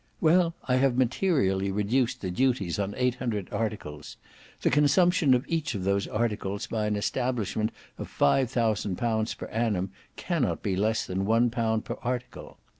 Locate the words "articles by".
6.07-6.87